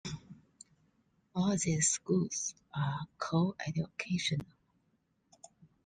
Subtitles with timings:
[1.35, 4.47] All these schools are co-educational.